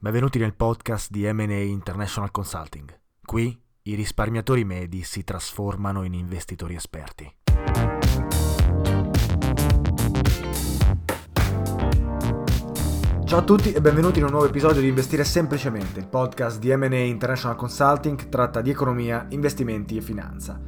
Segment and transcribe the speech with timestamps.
[0.00, 3.00] Benvenuti nel podcast di M&A International Consulting.
[3.20, 7.28] Qui i risparmiatori medi si trasformano in investitori esperti.
[13.24, 16.72] Ciao a tutti e benvenuti in un nuovo episodio di Investire Semplicemente, il podcast di
[16.72, 20.60] M&A International Consulting che tratta di economia, investimenti e finanza.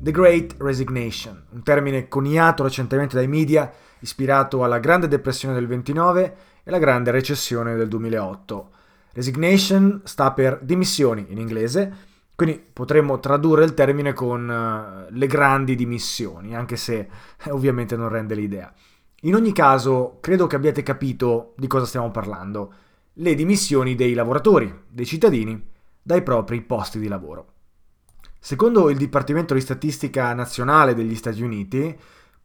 [0.00, 6.47] The Great Resignation, un termine coniato recentemente dai media, ispirato alla Grande Depressione del 29
[6.68, 8.70] e alla Grande Recessione del 2008.
[9.14, 15.74] Resignation sta per dimissioni in inglese, quindi potremmo tradurre il termine con uh, le grandi
[15.74, 17.08] dimissioni, anche se
[17.42, 18.70] eh, ovviamente non rende l'idea.
[19.22, 22.72] In ogni caso, credo che abbiate capito di cosa stiamo parlando.
[23.14, 25.70] Le dimissioni dei lavoratori, dei cittadini,
[26.02, 27.52] dai propri posti di lavoro.
[28.38, 31.98] Secondo il Dipartimento di Statistica Nazionale degli Stati Uniti,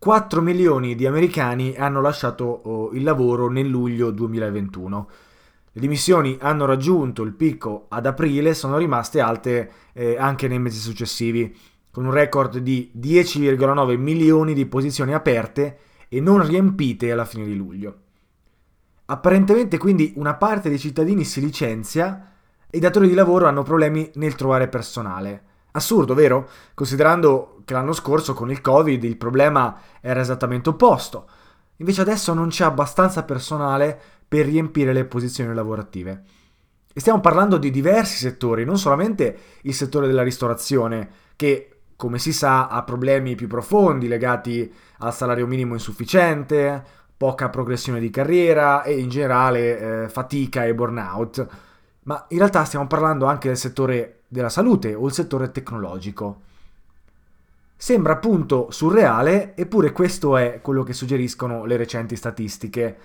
[0.03, 5.09] 4 milioni di americani hanno lasciato oh, il lavoro nel luglio 2021.
[5.71, 10.59] Le dimissioni hanno raggiunto il picco ad aprile e sono rimaste alte eh, anche nei
[10.59, 11.55] mesi successivi,
[11.89, 15.77] con un record di 10,9 milioni di posizioni aperte
[16.09, 17.95] e non riempite alla fine di luglio.
[19.05, 22.33] Apparentemente quindi una parte dei cittadini si licenzia
[22.69, 25.52] e i datori di lavoro hanno problemi nel trovare personale.
[25.75, 26.49] Assurdo, vero?
[26.73, 31.27] Considerando che l'anno scorso con il Covid il problema era esattamente opposto.
[31.77, 36.23] Invece adesso non c'è abbastanza personale per riempire le posizioni lavorative.
[36.93, 42.33] E stiamo parlando di diversi settori, non solamente il settore della ristorazione, che come si
[42.33, 46.83] sa, ha problemi più profondi legati al salario minimo insufficiente,
[47.17, 51.47] poca progressione di carriera e in generale eh, fatica e burnout.
[52.03, 56.41] Ma in realtà stiamo parlando anche del settore della salute o il settore tecnologico.
[57.75, 62.97] Sembra appunto surreale, eppure questo è quello che suggeriscono le recenti statistiche,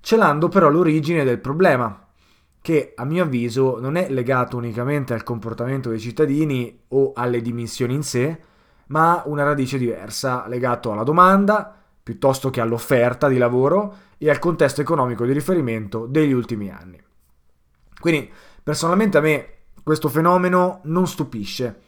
[0.00, 2.06] celando però l'origine del problema,
[2.60, 7.94] che a mio avviso non è legato unicamente al comportamento dei cittadini o alle dimissioni
[7.94, 8.38] in sé,
[8.86, 14.38] ma ha una radice diversa, legato alla domanda piuttosto che all'offerta di lavoro e al
[14.38, 17.00] contesto economico di riferimento degli ultimi anni.
[17.98, 18.30] Quindi
[18.62, 19.48] personalmente a me
[19.82, 21.80] questo fenomeno non stupisce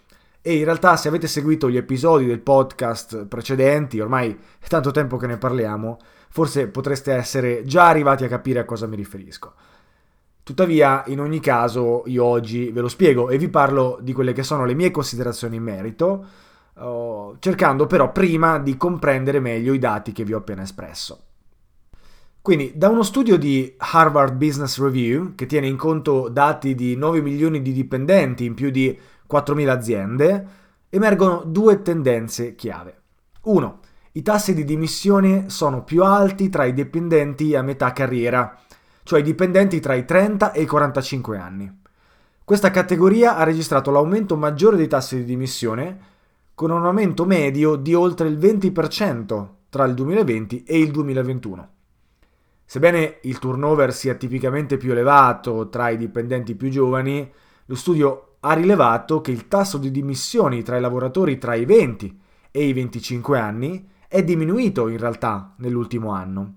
[0.47, 5.17] e in realtà se avete seguito gli episodi del podcast precedenti, ormai è tanto tempo
[5.17, 5.99] che ne parliamo,
[6.29, 9.55] forse potreste essere già arrivati a capire a cosa mi riferisco.
[10.43, 14.43] Tuttavia, in ogni caso, io oggi ve lo spiego e vi parlo di quelle che
[14.43, 16.27] sono le mie considerazioni in merito,
[16.75, 21.24] uh, cercando però prima di comprendere meglio i dati che vi ho appena espresso.
[22.45, 27.23] Quindi, da uno studio di Harvard Business Review, che tiene in conto dati di 9
[27.23, 28.95] milioni di dipendenti in più di
[29.27, 30.47] 4.000 aziende,
[30.91, 33.01] emergono due tendenze chiave.
[33.45, 33.81] 1.
[34.13, 38.61] i tassi di dimissione sono più alti tra i dipendenti a metà carriera,
[39.05, 41.81] cioè i dipendenti tra i 30 e i 45 anni.
[42.45, 45.99] Questa categoria ha registrato l'aumento maggiore dei tassi di dimissione,
[46.55, 51.74] con un aumento medio di oltre il 20% tra il 2020 e il 2021.
[52.65, 57.31] Sebbene il turnover sia tipicamente più elevato tra i dipendenti più giovani,
[57.67, 62.21] lo studio ha rilevato che il tasso di dimissioni tra i lavoratori tra i 20
[62.51, 66.55] e i 25 anni è diminuito in realtà nell'ultimo anno,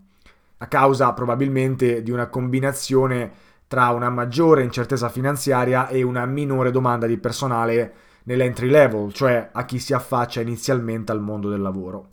[0.58, 3.32] a causa probabilmente di una combinazione
[3.68, 7.94] tra una maggiore incertezza finanziaria e una minore domanda di personale
[8.24, 12.10] nell'entry level, cioè a chi si affaccia inizialmente al mondo del lavoro.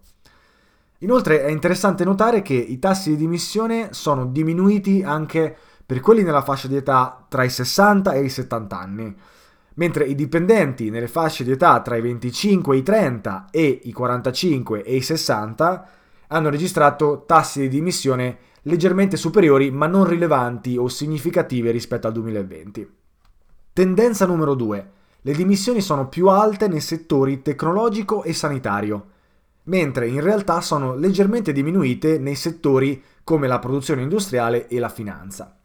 [0.99, 5.55] Inoltre è interessante notare che i tassi di dimissione sono diminuiti anche
[5.85, 9.17] per quelli nella fascia di età tra i 60 e i 70 anni,
[9.75, 13.93] mentre i dipendenti nelle fasce di età tra i 25 e i 30 e i
[13.93, 15.89] 45 e i 60
[16.29, 22.91] hanno registrato tassi di dimissione leggermente superiori ma non rilevanti o significative rispetto al 2020.
[23.73, 24.91] Tendenza numero 2.
[25.21, 29.07] Le dimissioni sono più alte nei settori tecnologico e sanitario,
[29.65, 35.59] mentre in realtà sono leggermente diminuite nei settori come la produzione industriale e la finanza.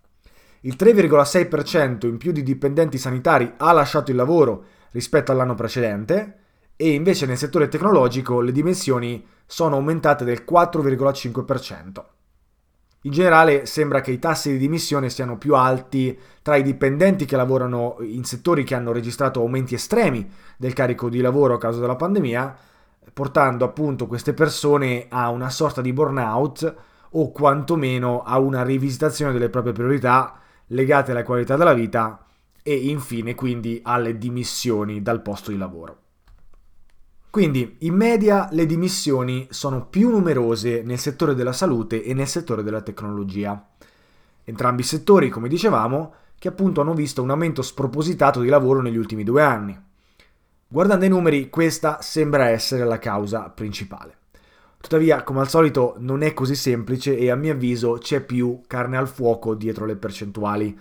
[0.61, 6.35] Il 3,6% in più di dipendenti sanitari ha lasciato il lavoro rispetto all'anno precedente
[6.75, 12.03] e invece nel settore tecnologico le dimensioni sono aumentate del 4,5%.
[13.03, 17.37] In generale sembra che i tassi di dimissione siano più alti tra i dipendenti che
[17.37, 21.95] lavorano in settori che hanno registrato aumenti estremi del carico di lavoro a causa della
[21.95, 22.57] pandemia,
[23.13, 26.75] portando appunto queste persone a una sorta di burnout
[27.11, 32.25] o quantomeno a una rivisitazione delle proprie priorità legate alla qualità della vita
[32.61, 35.97] e infine quindi alle dimissioni dal posto di lavoro.
[37.29, 42.63] Quindi in media le dimissioni sono più numerose nel settore della salute e nel settore
[42.63, 43.67] della tecnologia.
[44.43, 48.97] Entrambi i settori, come dicevamo, che appunto hanno visto un aumento spropositato di lavoro negli
[48.97, 49.79] ultimi due anni.
[50.71, 54.17] Guardando i numeri, questa sembra essere la causa principale.
[54.79, 58.95] Tuttavia, come al solito, non è così semplice e a mio avviso c'è più carne
[58.95, 60.77] al fuoco dietro le percentuali.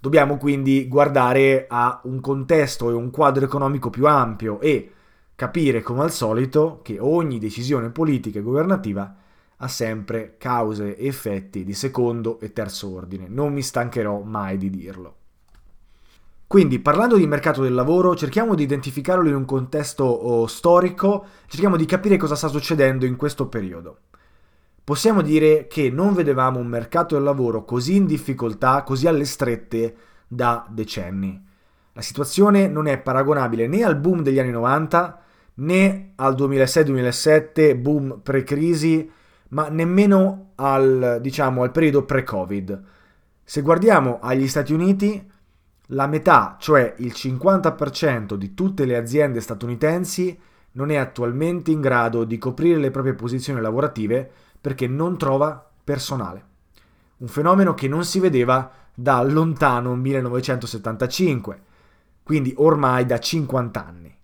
[0.00, 4.90] Dobbiamo quindi guardare a un contesto e un quadro economico più ampio e
[5.36, 9.14] capire, come al solito, che ogni decisione politica e governativa
[9.58, 13.28] ha sempre cause e effetti di secondo e terzo ordine.
[13.28, 15.19] Non mi stancherò mai di dirlo.
[16.50, 21.76] Quindi, parlando di mercato del lavoro, cerchiamo di identificarlo in un contesto oh, storico, cerchiamo
[21.76, 23.98] di capire cosa sta succedendo in questo periodo.
[24.82, 29.94] Possiamo dire che non vedevamo un mercato del lavoro così in difficoltà, così alle strette
[30.26, 31.40] da decenni.
[31.92, 35.20] La situazione non è paragonabile né al boom degli anni 90
[35.54, 39.08] né al 2006-2007 boom pre-crisi,
[39.50, 42.82] ma nemmeno al, diciamo, al periodo pre-Covid.
[43.44, 45.29] Se guardiamo agli Stati Uniti,
[45.92, 50.38] la metà, cioè il 50% di tutte le aziende statunitensi,
[50.72, 56.44] non è attualmente in grado di coprire le proprie posizioni lavorative perché non trova personale.
[57.18, 61.62] Un fenomeno che non si vedeva da lontano 1975,
[62.22, 64.16] quindi ormai da 50 anni.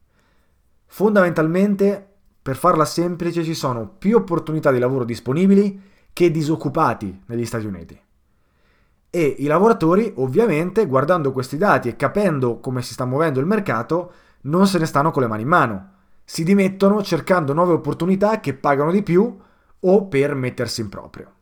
[0.86, 5.82] Fondamentalmente, per farla semplice, ci sono più opportunità di lavoro disponibili
[6.12, 8.00] che disoccupati negli Stati Uniti.
[9.16, 14.12] E i lavoratori, ovviamente, guardando questi dati e capendo come si sta muovendo il mercato,
[14.42, 15.90] non se ne stanno con le mani in mano.
[16.22, 19.34] Si dimettono cercando nuove opportunità che pagano di più
[19.80, 21.32] o per mettersi in proprio.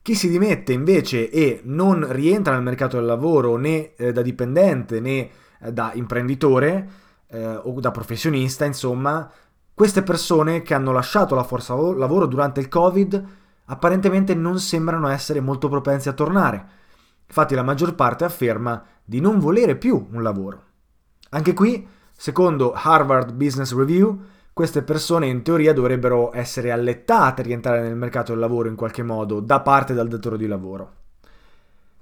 [0.00, 5.00] Chi si dimette invece e non rientra nel mercato del lavoro né eh, da dipendente
[5.00, 5.28] né
[5.60, 6.88] eh, da imprenditore
[7.30, 9.28] eh, o da professionista, insomma,
[9.74, 13.38] queste persone che hanno lasciato la forza lavoro durante il Covid
[13.70, 16.78] apparentemente non sembrano essere molto propensi a tornare.
[17.26, 20.64] Infatti la maggior parte afferma di non volere più un lavoro.
[21.30, 24.20] Anche qui, secondo Harvard Business Review,
[24.52, 29.04] queste persone in teoria dovrebbero essere allettate a rientrare nel mercato del lavoro in qualche
[29.04, 30.94] modo da parte del datore di lavoro.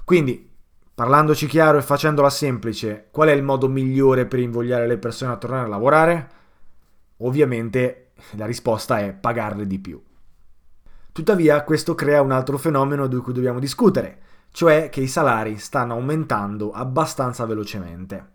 [0.05, 0.51] Quindi,
[0.95, 5.37] parlandoci chiaro e facendola semplice, qual è il modo migliore per invogliare le persone a
[5.37, 6.29] tornare a lavorare?
[7.19, 10.03] Ovviamente la risposta è pagarle di più.
[11.19, 14.21] Tuttavia questo crea un altro fenomeno di cui dobbiamo discutere,
[14.53, 18.27] cioè che i salari stanno aumentando abbastanza velocemente.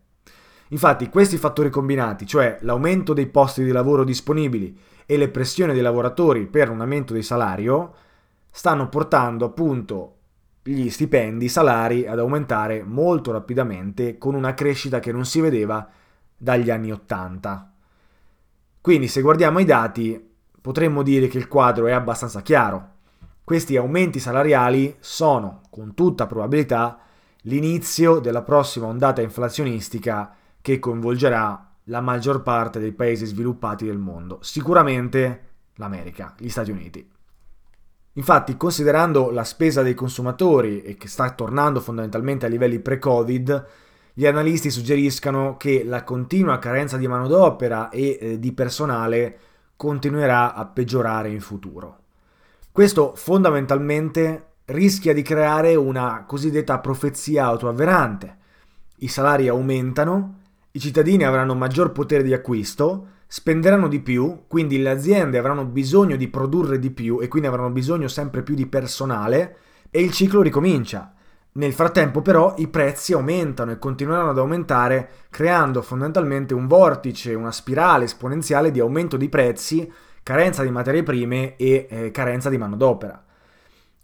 [0.68, 5.82] Infatti questi fattori combinati, cioè l'aumento dei posti di lavoro disponibili e le pressioni dei
[5.82, 7.94] lavoratori per un aumento di salario,
[8.52, 10.18] stanno portando appunto
[10.62, 15.88] gli stipendi, i salari ad aumentare molto rapidamente con una crescita che non si vedeva
[16.36, 17.74] dagli anni 80.
[18.82, 20.32] Quindi se guardiamo i dati
[20.64, 22.92] potremmo dire che il quadro è abbastanza chiaro.
[23.44, 27.00] Questi aumenti salariali sono, con tutta probabilità,
[27.42, 34.38] l'inizio della prossima ondata inflazionistica che coinvolgerà la maggior parte dei paesi sviluppati del mondo,
[34.40, 37.12] sicuramente l'America, gli Stati Uniti.
[38.14, 43.66] Infatti, considerando la spesa dei consumatori e che sta tornando fondamentalmente a livelli pre-Covid,
[44.14, 49.38] gli analisti suggeriscono che la continua carenza di manodopera e eh, di personale
[49.84, 51.98] continuerà a peggiorare in futuro.
[52.72, 58.38] Questo fondamentalmente rischia di creare una cosiddetta profezia autoavverante.
[59.00, 60.40] I salari aumentano,
[60.72, 66.16] i cittadini avranno maggior potere di acquisto, spenderanno di più, quindi le aziende avranno bisogno
[66.16, 69.58] di produrre di più e quindi avranno bisogno sempre più di personale
[69.92, 71.14] e il ciclo ricomincia.
[71.56, 77.52] Nel frattempo però i prezzi aumentano e continueranno ad aumentare creando fondamentalmente un vortice, una
[77.52, 79.92] spirale esponenziale di aumento di prezzi,
[80.24, 83.24] carenza di materie prime e eh, carenza di manodopera.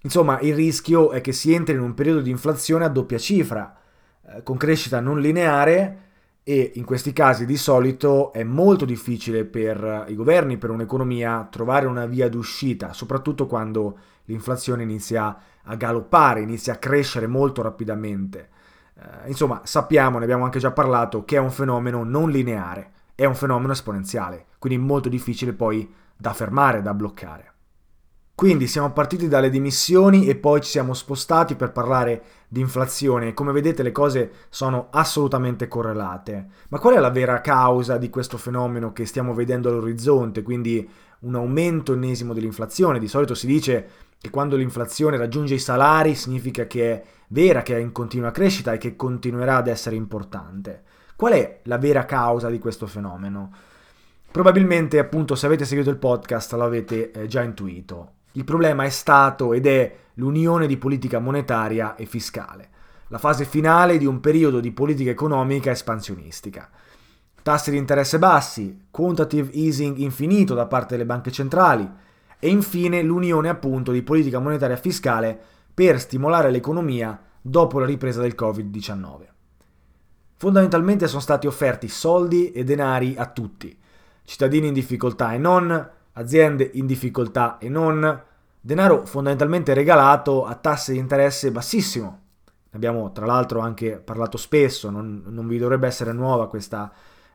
[0.02, 3.76] Insomma, il rischio è che si entri in un periodo di inflazione a doppia cifra,
[4.28, 6.09] eh, con crescita non lineare
[6.50, 11.86] e in questi casi di solito è molto difficile per i governi, per un'economia, trovare
[11.86, 18.50] una via d'uscita, soprattutto quando l'inflazione inizia a galoppare, inizia a crescere molto rapidamente.
[18.96, 23.26] Eh, insomma, sappiamo, ne abbiamo anche già parlato, che è un fenomeno non lineare, è
[23.26, 25.88] un fenomeno esponenziale, quindi molto difficile poi
[26.18, 27.54] da fermare, da bloccare.
[28.40, 33.34] Quindi siamo partiti dalle dimissioni e poi ci siamo spostati per parlare di inflazione.
[33.34, 36.48] Come vedete le cose sono assolutamente correlate.
[36.70, 40.42] Ma qual è la vera causa di questo fenomeno che stiamo vedendo all'orizzonte?
[40.42, 42.98] Quindi un aumento ennesimo dell'inflazione.
[42.98, 47.76] Di solito si dice che quando l'inflazione raggiunge i salari significa che è vera, che
[47.76, 50.84] è in continua crescita e che continuerà ad essere importante.
[51.18, 53.52] Qual è la vera causa di questo fenomeno?
[54.32, 58.14] Probabilmente, appunto, se avete seguito il podcast l'avete eh, già intuito.
[58.34, 62.70] Il problema è stato ed è l'unione di politica monetaria e fiscale,
[63.08, 66.70] la fase finale di un periodo di politica economica espansionistica.
[67.42, 71.90] Tassi di interesse bassi, quantitative easing infinito da parte delle banche centrali
[72.38, 75.40] e infine l'unione appunto di politica monetaria e fiscale
[75.74, 79.28] per stimolare l'economia dopo la ripresa del Covid-19.
[80.36, 83.78] Fondamentalmente sono stati offerti soldi e denari a tutti,
[84.24, 88.24] cittadini in difficoltà e non, aziende in difficoltà e non,
[88.60, 92.20] denaro fondamentalmente regalato a tassi di interesse bassissimo.
[92.46, 96.92] Ne abbiamo tra l'altro anche parlato spesso, non, non vi dovrebbe essere nuova questa,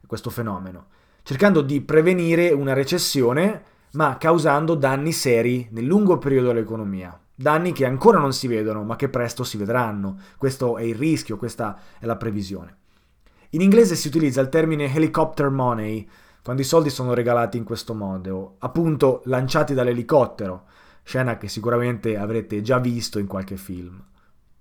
[0.06, 0.86] questo fenomeno,
[1.22, 7.18] cercando di prevenire una recessione ma causando danni seri nel lungo periodo dell'economia.
[7.34, 10.18] Danni che ancora non si vedono, ma che presto si vedranno.
[10.36, 12.76] Questo è il rischio, questa è la previsione.
[13.50, 16.08] In inglese si utilizza il termine helicopter money,
[16.44, 20.64] quando i soldi sono regalati in questo modo, appunto lanciati dall'elicottero,
[21.02, 23.98] scena che sicuramente avrete già visto in qualche film.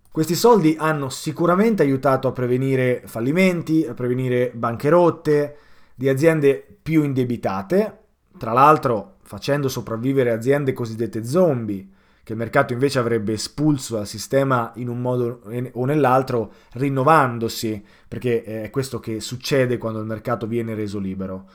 [0.09, 5.57] Questi soldi hanno sicuramente aiutato a prevenire fallimenti, a prevenire bancherotte
[5.93, 7.99] di aziende più indebitate,
[8.37, 11.85] tra l'altro facendo sopravvivere aziende cosiddette zombie,
[12.23, 15.41] che il mercato invece avrebbe espulso dal sistema in un modo
[15.73, 21.45] o nell'altro, rinnovandosi, perché è questo che succede quando il mercato viene reso libero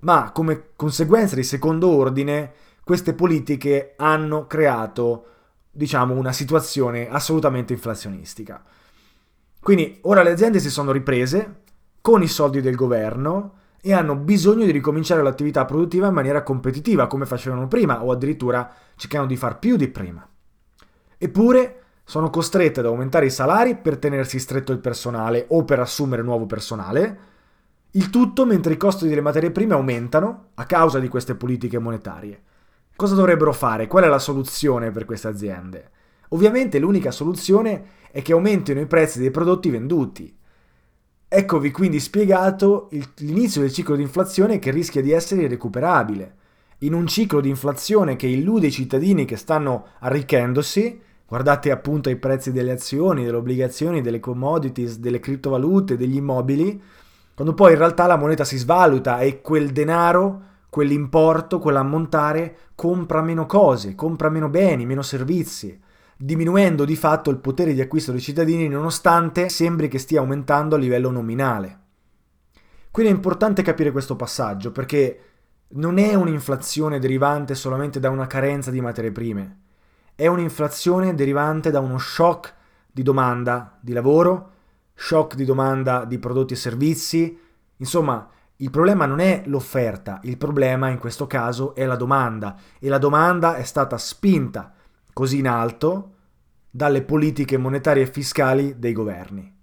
[0.00, 2.52] ma come conseguenza di secondo ordine
[2.84, 5.26] queste politiche hanno creato,
[5.70, 8.62] diciamo, una situazione assolutamente inflazionistica.
[9.60, 11.62] Quindi ora le aziende si sono riprese
[12.00, 17.06] con i soldi del governo e hanno bisogno di ricominciare l'attività produttiva in maniera competitiva,
[17.06, 20.26] come facevano prima, o addirittura cercano di far più di prima.
[21.18, 26.22] Eppure sono costrette ad aumentare i salari per tenersi stretto il personale o per assumere
[26.22, 27.18] nuovo personale,
[27.92, 32.42] il tutto mentre i costi delle materie prime aumentano a causa di queste politiche monetarie.
[32.94, 33.86] Cosa dovrebbero fare?
[33.86, 35.90] Qual è la soluzione per queste aziende?
[36.30, 40.36] Ovviamente l'unica soluzione è che aumentino i prezzi dei prodotti venduti.
[41.26, 46.34] Eccovi quindi spiegato il, l'inizio del ciclo di inflazione che rischia di essere irrecuperabile.
[46.78, 52.16] In un ciclo di inflazione che illude i cittadini che stanno arricchendosi, guardate appunto ai
[52.16, 56.80] prezzi delle azioni, delle obbligazioni, delle commodities, delle criptovalute, degli immobili,
[57.38, 63.46] quando poi in realtà la moneta si svaluta e quel denaro, quell'importo, quell'ammontare compra meno
[63.46, 65.80] cose, compra meno beni, meno servizi,
[66.16, 70.78] diminuendo di fatto il potere di acquisto dei cittadini nonostante sembri che stia aumentando a
[70.78, 71.78] livello nominale.
[72.90, 75.20] Quindi è importante capire questo passaggio perché
[75.74, 79.58] non è un'inflazione derivante solamente da una carenza di materie prime,
[80.16, 82.52] è un'inflazione derivante da uno shock
[82.90, 84.56] di domanda di lavoro,
[85.00, 87.38] shock di domanda di prodotti e servizi,
[87.76, 88.28] insomma
[88.60, 92.98] Il problema non è l'offerta, il problema in questo caso è la domanda e la
[92.98, 94.74] domanda è stata spinta
[95.12, 96.14] così in alto
[96.68, 99.54] dalle politiche monetarie e fiscali dei governi.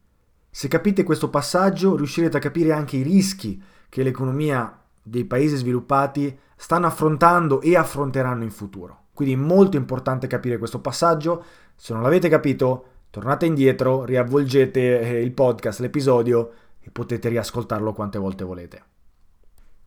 [0.49, 6.39] Se capite questo passaggio riuscirete a capire anche i rischi che l'economia dei paesi sviluppati
[6.55, 9.07] stanno affrontando e affronteranno in futuro.
[9.13, 11.43] Quindi è molto importante capire questo passaggio.
[11.75, 18.17] Se non l'avete capito, tornate indietro, riavvolgete eh, il podcast, l'episodio e potete riascoltarlo quante
[18.17, 18.83] volte volete.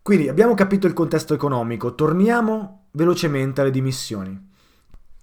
[0.01, 4.49] Quindi abbiamo capito il contesto economico, torniamo velocemente alle dimissioni.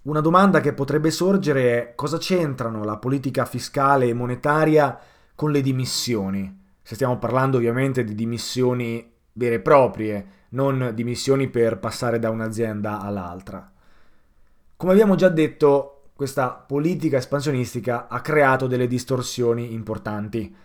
[0.02, 4.96] Una domanda che potrebbe sorgere è cosa c'entrano la politica fiscale e monetaria
[5.34, 6.62] con le dimissioni?
[6.82, 13.00] Se stiamo parlando ovviamente di dimissioni vere e proprie, non dimissioni per passare da un'azienda
[13.00, 13.68] all'altra.
[14.76, 20.56] Come abbiamo già detto, questa politica espansionistica ha creato delle distorsioni importanti.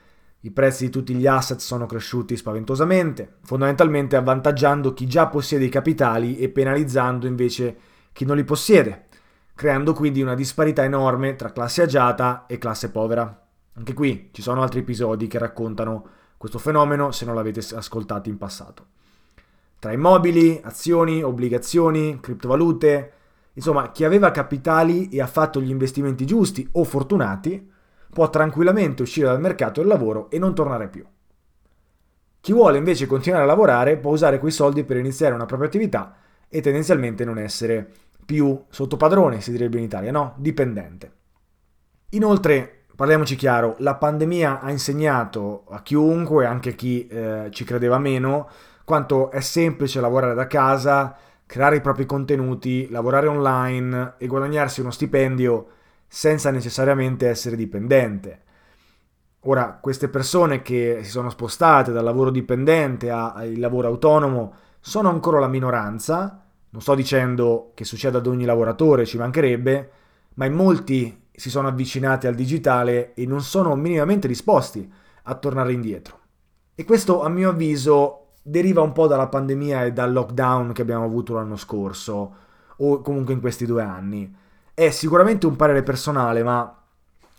[0.44, 5.70] I prezzi di tutti gli asset sono cresciuti spaventosamente, fondamentalmente avvantaggiando chi già possiede i
[5.70, 7.78] capitali e penalizzando invece
[8.14, 9.08] chi non li possiede,
[9.54, 13.46] creando quindi una disparità enorme tra classe agiata e classe povera.
[13.74, 18.38] Anche qui ci sono altri episodi che raccontano questo fenomeno se non l'avete ascoltato in
[18.38, 18.86] passato.
[19.80, 23.12] Tra immobili, azioni, obbligazioni, criptovalute,
[23.54, 27.70] insomma chi aveva capitali e ha fatto gli investimenti giusti o fortunati
[28.12, 31.06] può tranquillamente uscire dal mercato del lavoro e non tornare più.
[32.42, 36.16] Chi vuole invece continuare a lavorare può usare quei soldi per iniziare una propria attività
[36.50, 37.88] e tendenzialmente non essere
[38.26, 40.34] più sottopadrone, si direbbe in Italia, no?
[40.38, 41.12] Dipendente.
[42.10, 48.00] Inoltre, parliamoci chiaro, la pandemia ha insegnato a chiunque, anche a chi eh, ci credeva
[48.00, 48.50] meno,
[48.84, 51.16] quanto è semplice lavorare da casa,
[51.52, 55.68] creare i propri contenuti, lavorare online e guadagnarsi uno stipendio
[56.08, 58.40] senza necessariamente essere dipendente.
[59.42, 65.42] Ora, queste persone che si sono spostate dal lavoro dipendente al lavoro autonomo sono ancora
[65.42, 69.92] la minoranza, non sto dicendo che succeda ad ogni lavoratore, ci mancherebbe,
[70.36, 74.90] ma in molti si sono avvicinati al digitale e non sono minimamente disposti
[75.24, 76.18] a tornare indietro.
[76.76, 81.06] E questo, a mio avviso, deriva un po' dalla pandemia e dal lockdown che abbiamo
[81.06, 82.36] avuto l'anno scorso,
[82.78, 84.34] o comunque in questi due anni.
[84.74, 86.82] È sicuramente un parere personale, ma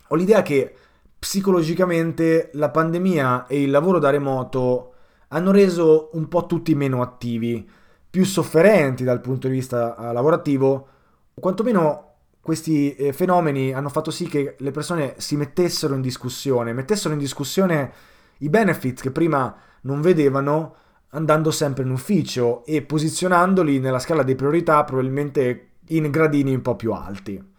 [0.09, 0.75] ho l'idea che
[1.19, 4.93] psicologicamente la pandemia e il lavoro da remoto
[5.29, 7.69] hanno reso un po' tutti meno attivi,
[8.11, 10.89] più sofferenti dal punto di vista eh, lavorativo,
[11.35, 12.11] o quantomeno
[12.41, 17.21] questi eh, fenomeni hanno fatto sì che le persone si mettessero in discussione, mettessero in
[17.21, 17.93] discussione
[18.39, 20.75] i benefit che prima non vedevano
[21.15, 26.77] andando sempre in ufficio e posizionandoli nella scala di priorità probabilmente in gradini un po'
[26.77, 27.51] più alti.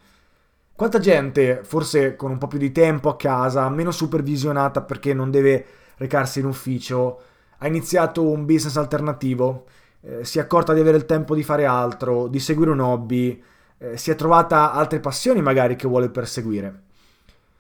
[0.76, 5.30] Quanta gente, forse con un po' più di tempo a casa, meno supervisionata perché non
[5.30, 5.66] deve
[5.98, 7.22] recarsi in ufficio,
[7.60, 9.66] ha iniziato un business alternativo,
[10.02, 13.42] eh, si è accorta di avere il tempo di fare altro, di seguire un hobby,
[13.78, 16.82] eh, si è trovata altre passioni magari che vuole perseguire.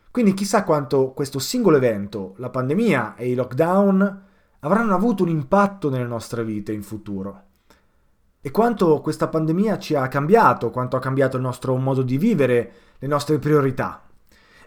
[0.09, 4.21] Quindi chissà quanto questo singolo evento, la pandemia e i lockdown,
[4.63, 7.43] avranno avuto un impatto nelle nostre vite in futuro.
[8.41, 12.71] E quanto questa pandemia ci ha cambiato, quanto ha cambiato il nostro modo di vivere,
[12.99, 14.01] le nostre priorità.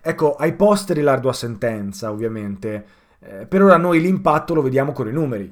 [0.00, 2.86] Ecco, ai posteri l'ardua sentenza, ovviamente.
[3.18, 5.44] Eh, per ora noi l'impatto lo vediamo con i numeri.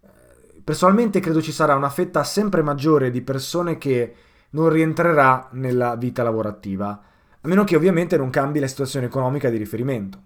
[0.00, 4.14] Eh, personalmente credo ci sarà una fetta sempre maggiore di persone che
[4.50, 7.02] non rientrerà nella vita lavorativa,
[7.40, 10.20] a meno che ovviamente non cambi la situazione economica di riferimento.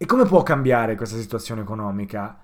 [0.00, 2.38] E come può cambiare questa situazione economica?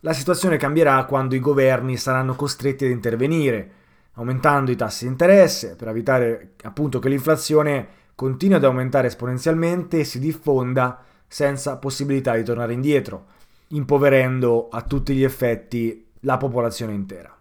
[0.00, 3.70] La situazione cambierà quando i governi saranno costretti ad intervenire,
[4.14, 10.04] aumentando i tassi di interesse per evitare appunto che l'inflazione continui ad aumentare esponenzialmente e
[10.04, 13.26] si diffonda senza possibilità di tornare indietro,
[13.68, 17.36] impoverendo a tutti gli effetti la popolazione intera.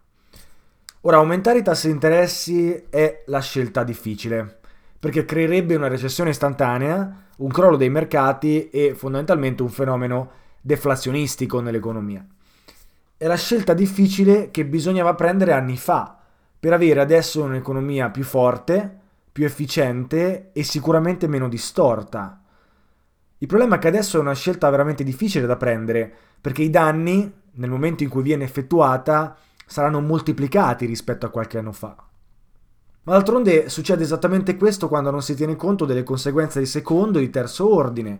[1.03, 4.59] Ora, aumentare i tassi di interessi è la scelta difficile,
[5.01, 10.29] perché creerebbe una recessione istantanea, un crollo dei mercati e fondamentalmente un fenomeno
[10.61, 12.23] deflazionistico nell'economia.
[13.17, 16.19] È la scelta difficile che bisognava prendere anni fa
[16.59, 18.99] per avere adesso un'economia più forte,
[19.31, 22.39] più efficiente e sicuramente meno distorta.
[23.39, 27.33] Il problema è che adesso è una scelta veramente difficile da prendere, perché i danni,
[27.53, 29.35] nel momento in cui viene effettuata,
[29.65, 31.95] saranno moltiplicati rispetto a qualche anno fa.
[33.03, 37.21] Ma d'altronde succede esattamente questo quando non si tiene conto delle conseguenze di secondo e
[37.21, 38.19] di terzo ordine.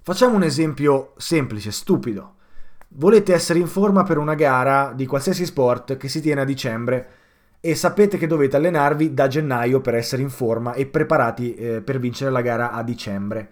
[0.00, 2.34] Facciamo un esempio semplice, stupido.
[2.88, 7.08] Volete essere in forma per una gara di qualsiasi sport che si tiene a dicembre
[7.58, 11.98] e sapete che dovete allenarvi da gennaio per essere in forma e preparati eh, per
[11.98, 13.50] vincere la gara a dicembre.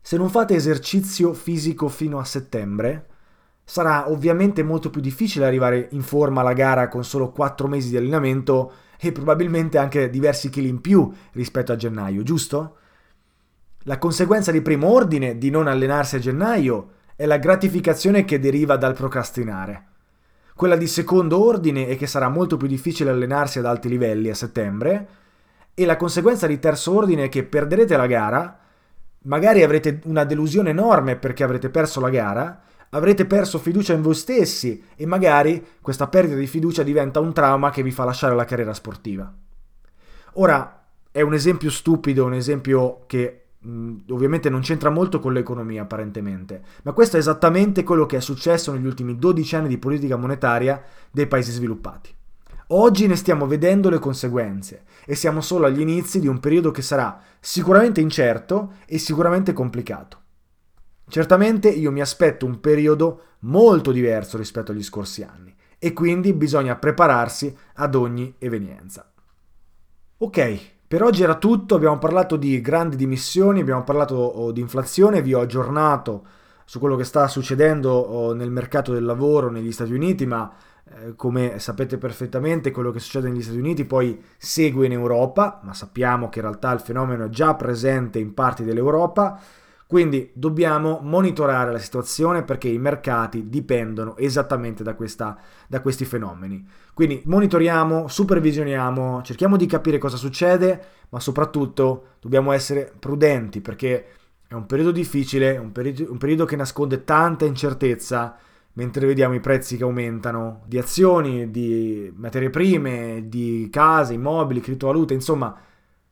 [0.00, 3.06] Se non fate esercizio fisico fino a settembre,
[3.68, 7.96] Sarà ovviamente molto più difficile arrivare in forma alla gara con solo 4 mesi di
[7.96, 12.76] allenamento e probabilmente anche diversi chili in più rispetto a gennaio, giusto?
[13.80, 18.76] La conseguenza di primo ordine di non allenarsi a gennaio è la gratificazione che deriva
[18.76, 19.84] dal procrastinare.
[20.54, 24.34] Quella di secondo ordine è che sarà molto più difficile allenarsi ad alti livelli a
[24.34, 25.08] settembre
[25.74, 28.58] e la conseguenza di terzo ordine è che perderete la gara,
[29.24, 34.14] magari avrete una delusione enorme perché avrete perso la gara, avrete perso fiducia in voi
[34.14, 38.44] stessi e magari questa perdita di fiducia diventa un trauma che vi fa lasciare la
[38.44, 39.32] carriera sportiva.
[40.34, 43.40] Ora, è un esempio stupido, un esempio che
[44.10, 48.72] ovviamente non c'entra molto con l'economia apparentemente, ma questo è esattamente quello che è successo
[48.72, 52.14] negli ultimi 12 anni di politica monetaria dei paesi sviluppati.
[52.70, 56.82] Oggi ne stiamo vedendo le conseguenze e siamo solo agli inizi di un periodo che
[56.82, 60.24] sarà sicuramente incerto e sicuramente complicato.
[61.08, 66.76] Certamente io mi aspetto un periodo molto diverso rispetto agli scorsi anni e quindi bisogna
[66.76, 69.10] prepararsi ad ogni evenienza.
[70.18, 75.22] Ok, per oggi era tutto, abbiamo parlato di grandi dimissioni, abbiamo parlato oh, di inflazione,
[75.22, 76.24] vi ho aggiornato
[76.64, 80.52] su quello che sta succedendo oh, nel mercato del lavoro negli Stati Uniti, ma
[80.88, 85.74] eh, come sapete perfettamente quello che succede negli Stati Uniti poi segue in Europa, ma
[85.74, 89.40] sappiamo che in realtà il fenomeno è già presente in parti dell'Europa.
[89.86, 96.66] Quindi dobbiamo monitorare la situazione perché i mercati dipendono esattamente da, questa, da, questi fenomeni.
[96.92, 104.06] Quindi monitoriamo, supervisioniamo, cerchiamo di capire cosa succede, ma soprattutto dobbiamo essere prudenti perché
[104.48, 108.36] è un periodo difficile, un periodo, un periodo che nasconde tanta incertezza
[108.72, 115.14] mentre vediamo i prezzi che aumentano di azioni, di materie prime, di case, immobili, criptovalute,
[115.14, 115.56] insomma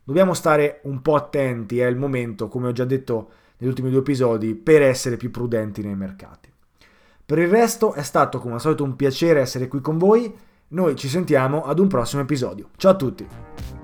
[0.02, 4.00] dobbiamo stare un po' attenti, è il momento, come ho già detto negli ultimi due
[4.00, 6.50] episodi per essere più prudenti nei mercati.
[7.26, 10.32] Per il resto è stato come al solito un piacere essere qui con voi,
[10.68, 12.68] noi ci sentiamo ad un prossimo episodio.
[12.76, 13.83] Ciao a tutti!